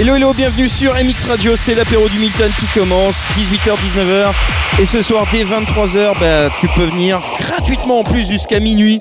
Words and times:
Hello 0.00 0.14
hello, 0.14 0.32
bienvenue 0.32 0.66
sur 0.66 0.94
MX 0.94 1.26
Radio, 1.28 1.56
c'est 1.56 1.74
l'apéro 1.74 2.08
du 2.08 2.18
Milton 2.18 2.50
qui 2.58 2.64
commence, 2.68 3.22
18h-19h. 3.36 4.32
Et 4.78 4.86
ce 4.86 5.02
soir 5.02 5.26
dès 5.30 5.44
23h, 5.44 6.18
bah, 6.18 6.48
tu 6.58 6.68
peux 6.68 6.86
venir 6.86 7.20
gratuitement 7.38 7.98
en 7.98 8.02
plus 8.02 8.26
jusqu'à 8.26 8.60
minuit 8.60 8.98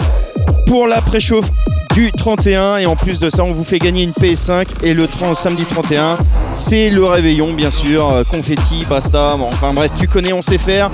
pour 0.65 0.89
la 0.89 0.99
préchauffe 0.99 1.51
du 1.99 2.13
31 2.13 2.77
et 2.77 2.85
en 2.85 2.95
plus 2.95 3.19
de 3.19 3.29
ça 3.29 3.43
on 3.43 3.51
vous 3.51 3.65
fait 3.65 3.77
gagner 3.77 4.03
une 4.03 4.11
PS5 4.11 4.67
et 4.83 4.93
le 4.93 5.05
30, 5.05 5.35
samedi 5.35 5.65
31 5.65 6.17
c'est 6.53 6.89
le 6.89 7.03
réveillon 7.03 7.51
bien 7.51 7.71
sûr 7.71 8.09
euh, 8.09 8.23
confetti 8.23 8.85
basta 8.89 9.35
enfin 9.35 9.73
bref 9.73 9.91
tu 9.99 10.07
connais 10.07 10.31
on 10.31 10.41
sait 10.41 10.57
faire. 10.57 10.91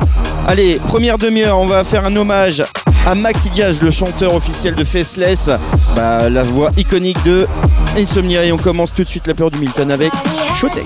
Allez 0.48 0.80
première 0.88 1.20
demi-heure 1.20 1.60
on 1.60 1.68
va 1.68 1.84
faire 1.84 2.06
un 2.06 2.16
hommage 2.16 2.64
à 3.06 3.14
Maxi 3.14 3.52
Diaz 3.52 3.84
le 3.84 3.92
chanteur 3.92 4.34
officiel 4.34 4.74
de 4.74 4.84
Faceless. 4.84 5.52
Bah, 5.96 6.28
la 6.28 6.42
voix 6.42 6.72
iconique 6.76 7.24
de 7.24 7.46
Insomnia 7.96 8.44
et 8.44 8.52
on 8.52 8.58
commence 8.58 8.92
tout 8.92 9.04
de 9.04 9.10
suite 9.10 9.28
la 9.28 9.36
peur 9.36 9.52
du 9.52 9.60
Milton 9.60 9.92
avec 9.92 10.12
Showtech 10.56 10.86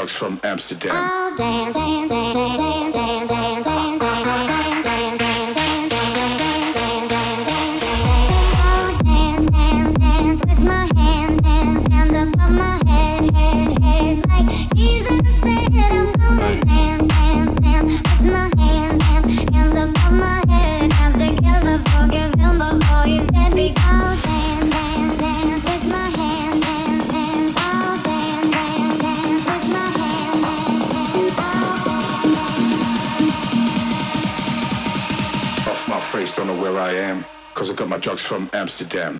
constructs 0.00 0.14
from 0.14 0.40
Amsterdam. 0.44 0.94
From 38.30 38.48
Amsterdam. 38.52 39.19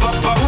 Où 0.00 0.10
t'es, 0.10 0.47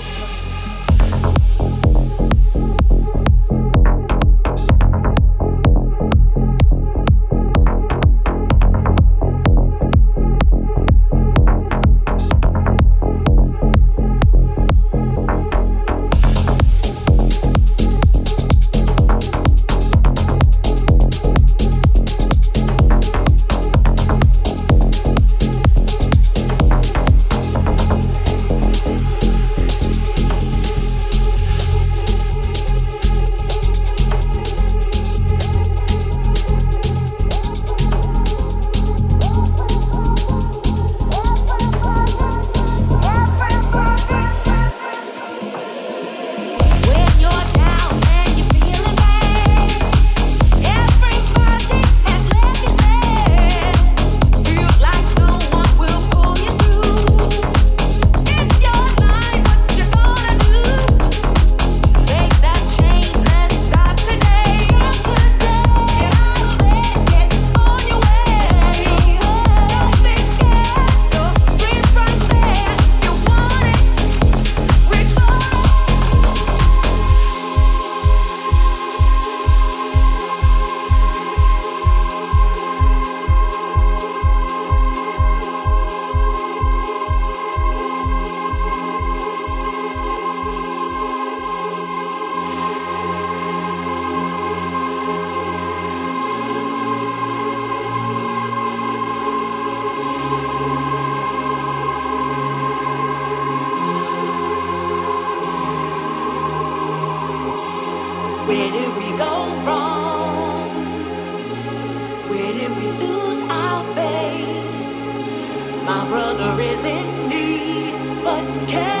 care. 118.71 119.00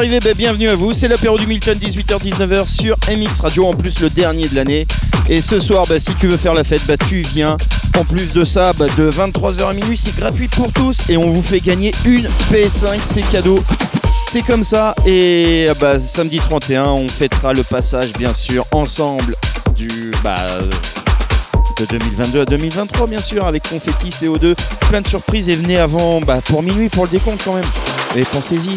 Bah, 0.00 0.32
bienvenue 0.34 0.70
à 0.70 0.76
vous. 0.76 0.94
C'est 0.94 1.08
l'apéro 1.08 1.36
du 1.36 1.46
Milton, 1.46 1.76
18h-19h 1.76 2.66
sur 2.66 2.96
MX 3.10 3.40
Radio, 3.42 3.66
en 3.66 3.74
plus 3.74 4.00
le 4.00 4.08
dernier 4.08 4.48
de 4.48 4.56
l'année. 4.56 4.86
Et 5.28 5.42
ce 5.42 5.60
soir, 5.60 5.84
bah, 5.86 6.00
si 6.00 6.14
tu 6.14 6.26
veux 6.26 6.38
faire 6.38 6.54
la 6.54 6.64
fête, 6.64 6.80
bah, 6.88 6.96
tu 6.96 7.20
viens. 7.20 7.58
En 7.98 8.04
plus 8.04 8.32
de 8.32 8.42
ça, 8.42 8.72
bah, 8.72 8.86
de 8.96 9.10
23h 9.10 9.68
à 9.68 9.74
minuit, 9.74 9.98
c'est 9.98 10.16
gratuit 10.16 10.48
pour 10.48 10.72
tous. 10.72 11.02
Et 11.10 11.18
on 11.18 11.28
vous 11.28 11.42
fait 11.42 11.60
gagner 11.60 11.92
une 12.06 12.26
PS5, 12.50 12.98
c'est 13.02 13.30
cadeau. 13.30 13.62
C'est 14.30 14.40
comme 14.40 14.64
ça. 14.64 14.94
Et 15.04 15.66
samedi 16.02 16.38
31, 16.38 16.84
on 16.84 17.06
fêtera 17.06 17.52
le 17.52 17.62
passage, 17.62 18.14
bien 18.14 18.32
sûr, 18.32 18.64
ensemble 18.72 19.36
du. 19.76 20.12
De 21.78 21.84
2022 21.86 22.40
à 22.40 22.44
2023 22.44 23.06
bien 23.06 23.22
sûr 23.22 23.46
avec 23.46 23.66
confetti 23.66 24.08
CO2 24.08 24.54
plein 24.90 25.00
de 25.00 25.06
surprises 25.06 25.48
et 25.48 25.56
venez 25.56 25.78
avant 25.78 26.20
pour 26.44 26.62
minuit 26.62 26.90
pour 26.90 27.04
le 27.04 27.10
décompte 27.10 27.42
quand 27.42 27.54
même 27.54 27.64
et 28.16 28.22
pensez-y 28.24 28.76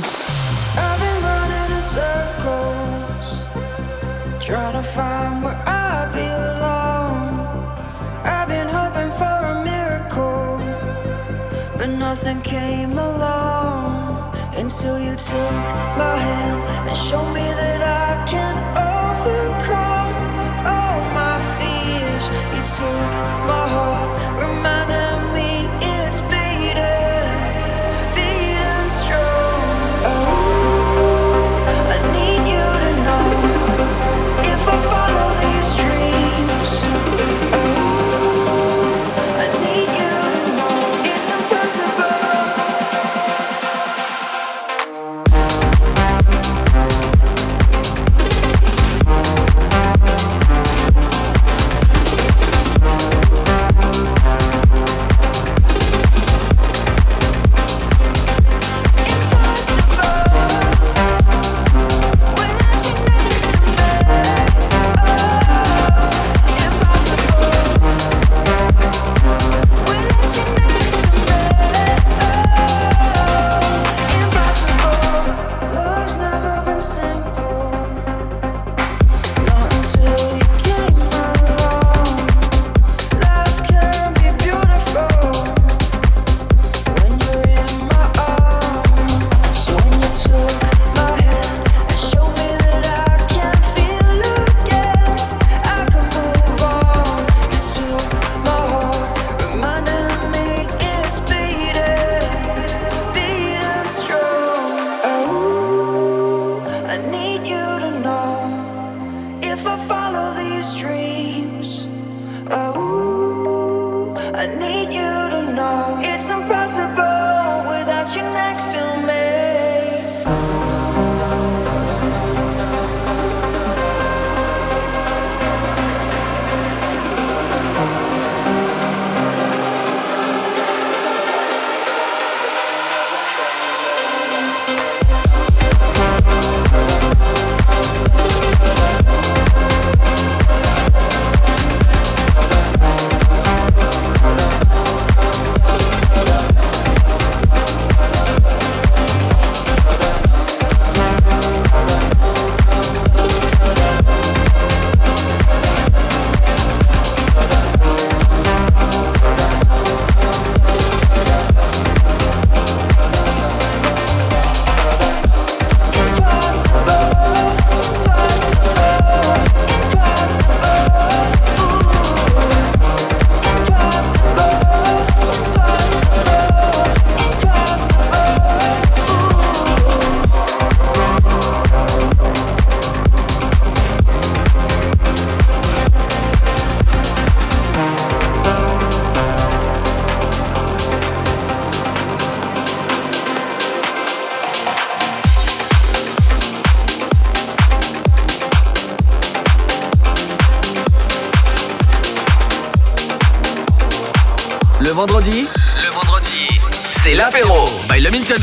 took 15.30 15.66
my 15.96 16.18
hand 16.18 16.60
and 16.90 16.98
showed 16.98 17.32
me 17.32 17.48
that 17.62 17.80
I 17.80 18.26
can 18.28 18.56
overcome 18.76 20.14
all 20.68 21.00
my 21.16 21.40
fears. 21.56 22.26
You 22.54 22.62
took 22.78 23.12
my 23.48 23.66
heart, 23.74 23.93
need 114.64 114.94
you. 114.94 115.23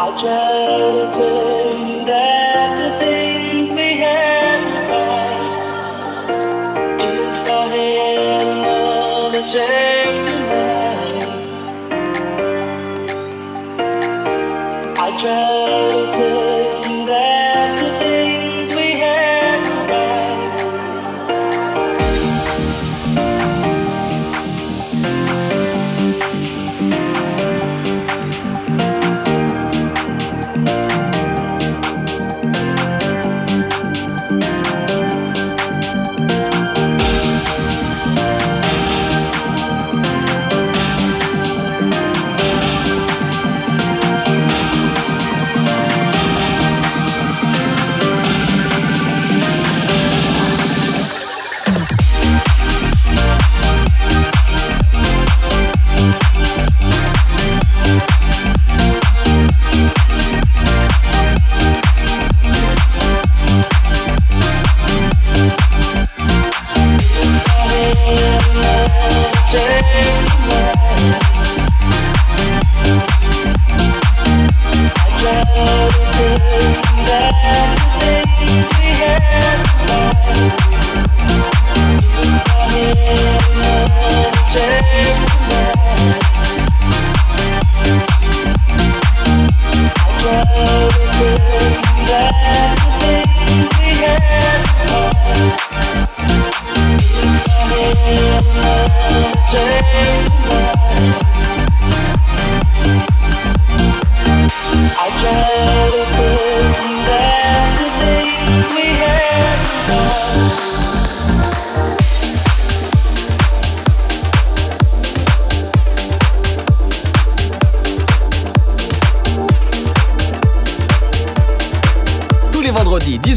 I 0.00 0.16
try 0.16 1.10
to 1.10 1.18
take 1.18 1.87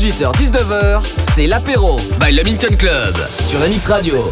18h-19h, 0.02 0.99
c'est 1.36 1.45
l'apéro 1.45 1.97
by 2.20 2.32
le 2.32 2.43
Minton 2.43 2.76
Club 2.76 3.16
sur 3.47 3.60
la 3.60 3.68
Mix 3.68 3.86
Radio. 3.86 4.32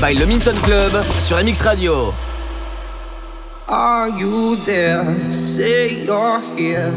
by 0.00 0.14
Le 0.14 0.26
Minton 0.26 0.54
Club 0.62 0.92
sur 1.20 1.36
MX 1.36 1.62
Radio. 1.62 2.14
Are 3.68 4.08
you 4.08 4.56
there? 4.64 5.04
Say 5.44 6.04
you're 6.04 6.40
here. 6.56 6.92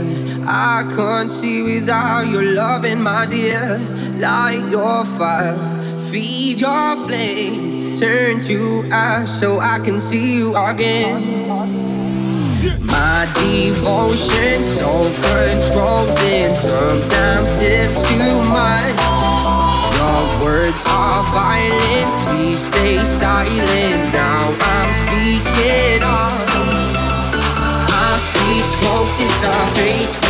I 0.47 0.83
can't 0.95 1.29
see 1.29 1.63
without 1.63 2.27
your 2.29 2.43
loving, 2.43 3.01
my 3.01 3.25
dear. 3.25 3.79
Light 4.19 4.63
your 4.69 5.05
fire, 5.05 5.57
feed 6.09 6.59
your 6.61 6.95
flame, 7.07 7.95
turn 7.95 8.39
to 8.41 8.83
ash 8.91 9.29
so 9.29 9.59
I 9.59 9.79
can 9.79 9.99
see 9.99 10.37
you 10.37 10.55
again. 10.55 11.47
My 12.85 13.27
devotion 13.33 14.63
so 14.63 15.11
controlling, 15.21 16.53
sometimes 16.53 17.55
it's 17.59 18.07
too 18.07 18.41
much 18.43 18.90
words 20.41 20.83
are 20.87 21.23
violent. 21.31 22.09
Please 22.25 22.65
stay 22.65 23.03
silent. 23.05 24.13
Now 24.13 24.55
I'm 24.59 24.91
speaking 24.93 26.01
up. 26.03 26.49
I 27.89 28.17
see 28.31 28.59
smoke 28.59 29.13
is. 29.21 29.41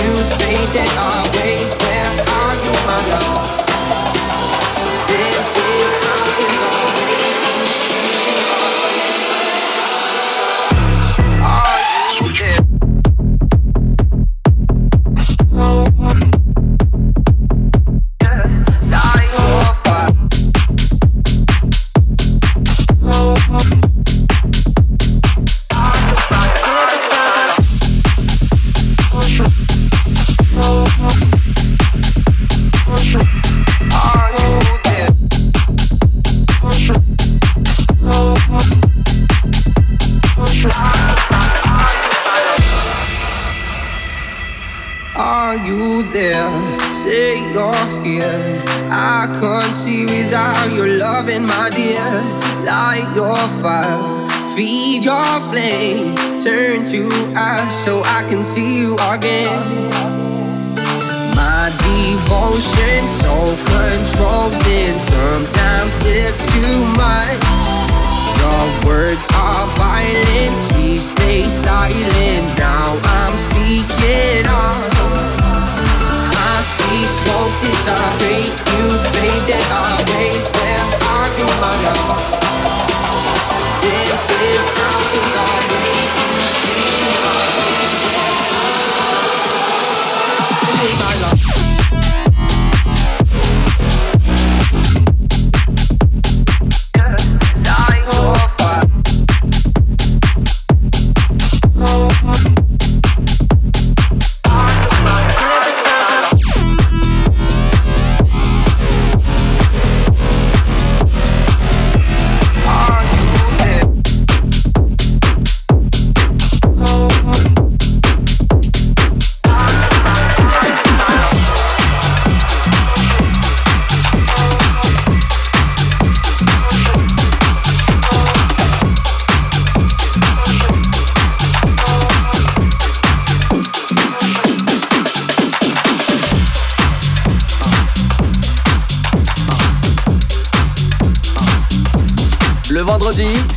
You 0.01 0.15
think 0.39 0.65
that 0.73 0.91
our 0.97 1.23
wait? 1.37 1.67
Where 1.83 2.11
are 2.39 2.55
you, 2.63 2.73
my 2.87 2.97
love? 3.09 3.60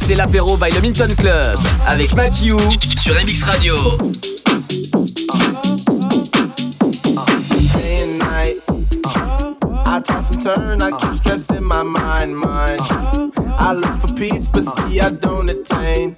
C'est 0.06 0.14
l'apéro 0.14 0.58
by 0.58 0.70
le 0.70 0.82
Minton 0.82 1.08
Club 1.16 1.58
avec 1.86 2.14
Mathieu 2.14 2.56
sur 3.00 3.14
MX 3.14 3.42
Radio. 3.44 3.74
I 9.86 10.00
toss 10.00 10.32
and 10.32 10.42
turn, 10.42 10.82
I 10.82 10.90
keep 10.98 11.14
stressing 11.14 11.62
my 11.62 11.82
mind, 11.84 12.36
mind. 12.36 12.80
I 13.58 13.72
look 13.72 14.00
for 14.00 14.12
peace, 14.14 14.48
but 14.48 14.64
see, 14.64 15.00
I 15.00 15.10
don't 15.10 15.48
attain. 15.48 16.14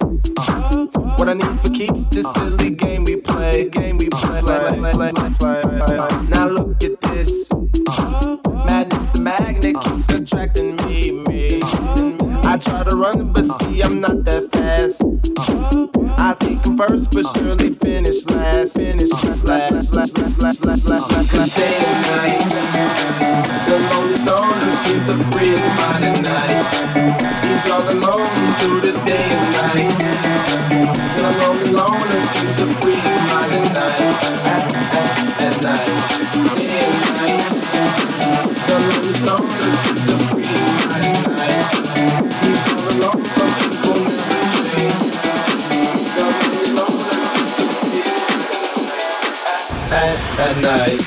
What 1.17 1.29
I 1.29 1.35
need 1.35 1.61
for 1.61 1.69
keeps 1.69 2.07
this 2.09 2.25
silly 2.33 2.71
game 2.71 3.05
we 3.05 3.17
play, 3.17 3.69
game 3.69 3.99
we 3.99 4.09
play. 4.09 4.41
play, 4.41 4.91
play, 4.93 5.11
play, 5.13 5.61
play. 5.61 6.27
Now 6.29 6.47
look 6.47 6.83
at 6.83 6.99
this. 7.01 7.49
Madness, 8.65 9.09
the 9.09 9.21
magnet 9.21 9.79
keeps 9.81 10.09
attracting 10.09 10.75
me. 10.75 10.76
I 12.57 12.59
try 12.59 12.83
to 12.85 12.97
run, 12.97 13.31
but 13.33 13.45
see, 13.45 13.83
I'm 13.83 14.01
not 14.01 14.23
that 14.25 14.51
fast. 14.51 15.03
I 16.17 16.33
think 16.39 16.65
I'm 16.65 16.75
first, 16.75 17.11
but 17.11 17.23
surely 17.27 17.75
finish 17.75 18.25
last. 18.25 18.77
Finish 18.77 19.11
last, 19.11 19.45
last, 19.45 19.71
last, 19.71 19.93
last, 19.93 20.17
last, 20.17 20.41
last, 20.41 20.65
last, 20.65 21.11
last, 21.11 21.33
last. 21.35 21.55
Day 21.55 21.77
and 21.77 22.01
night. 22.01 23.69
The 23.69 23.77
lonely 23.77 24.15
stoner 24.15 24.71
seems 24.71 25.05
to 25.05 25.17
free 25.29 25.49
his 25.49 25.61
mind 25.77 26.03
at 26.03 26.19
night. 26.23 27.45
He's 27.45 27.71
all 27.71 27.87
alone 27.91 28.53
through 28.57 28.81
the 28.81 29.05
day 29.05 29.29
and 29.29 29.51
night. 29.51 29.56
midnight 50.57 51.06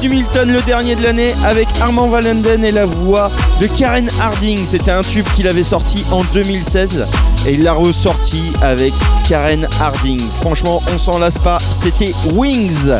Du 0.00 0.08
Milton, 0.10 0.52
le 0.52 0.60
dernier 0.62 0.94
de 0.94 1.02
l'année, 1.02 1.34
avec 1.44 1.66
Armand 1.80 2.08
Valenden 2.08 2.64
et 2.64 2.70
la 2.70 2.86
voix 2.86 3.30
de 3.60 3.66
Karen 3.66 4.08
Harding. 4.20 4.64
C'était 4.64 4.92
un 4.92 5.02
tube 5.02 5.26
qu'il 5.34 5.48
avait 5.48 5.64
sorti 5.64 6.04
en 6.12 6.22
2016 6.24 7.06
et 7.46 7.54
il 7.54 7.64
l'a 7.64 7.72
ressorti 7.72 8.42
avec 8.62 8.92
Karen 9.28 9.66
Harding. 9.80 10.20
Franchement, 10.40 10.80
on 10.94 10.98
s'en 10.98 11.18
lasse 11.18 11.38
pas, 11.38 11.58
c'était 11.72 12.12
Wings. 12.34 12.90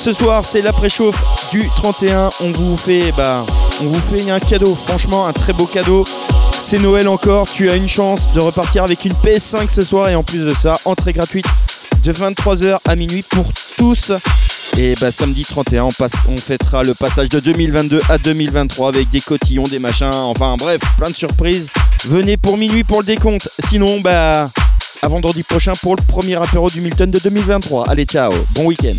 Ce 0.00 0.12
soir, 0.12 0.42
c'est 0.44 0.62
l'après-chauffe 0.62 1.22
du 1.50 1.68
31. 1.68 2.30
On 2.40 2.52
vous 2.52 2.76
fait, 2.78 3.12
bah, 3.16 3.44
on 3.82 3.84
vous 3.84 4.00
fait 4.10 4.30
un 4.30 4.40
cadeau. 4.40 4.76
Franchement, 4.86 5.26
un 5.26 5.32
très 5.32 5.52
beau 5.52 5.66
cadeau. 5.66 6.04
C'est 6.62 6.78
Noël 6.78 7.08
encore. 7.08 7.46
Tu 7.50 7.68
as 7.68 7.74
une 7.74 7.88
chance 7.88 8.32
de 8.32 8.40
repartir 8.40 8.84
avec 8.84 9.04
une 9.04 9.12
PS5 9.12 9.68
ce 9.68 9.82
soir 9.82 10.08
et 10.08 10.14
en 10.14 10.22
plus 10.22 10.46
de 10.46 10.54
ça, 10.54 10.78
entrée 10.86 11.12
gratuite 11.12 11.46
de 12.04 12.12
23h 12.12 12.78
à 12.86 12.96
minuit 12.96 13.22
pour 13.22 13.46
tous. 13.76 14.12
Et 14.80 14.94
bah, 15.00 15.10
samedi 15.10 15.42
31, 15.42 15.86
on, 15.86 15.88
on 16.28 16.36
fêtera 16.36 16.84
le 16.84 16.94
passage 16.94 17.28
de 17.28 17.40
2022 17.40 18.00
à 18.08 18.16
2023 18.16 18.90
avec 18.90 19.10
des 19.10 19.20
cotillons, 19.20 19.64
des 19.64 19.80
machins, 19.80 20.08
enfin 20.14 20.54
bref, 20.56 20.80
plein 20.96 21.10
de 21.10 21.16
surprises. 21.16 21.66
Venez 22.04 22.36
pour 22.36 22.56
minuit 22.56 22.84
pour 22.84 23.00
le 23.00 23.06
décompte. 23.06 23.50
Sinon, 23.58 24.00
bah, 24.00 24.48
à 25.02 25.08
vendredi 25.08 25.42
prochain 25.42 25.72
pour 25.82 25.96
le 25.96 26.02
premier 26.02 26.36
apéro 26.36 26.70
du 26.70 26.80
Milton 26.80 27.10
de 27.10 27.18
2023. 27.18 27.90
Allez, 27.90 28.04
ciao, 28.04 28.32
bon 28.54 28.66
week-end. 28.66 28.94